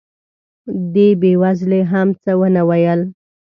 [0.93, 3.01] دې بې وزلې هم څه ونه ویل.